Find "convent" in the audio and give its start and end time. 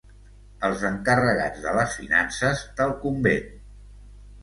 3.07-3.57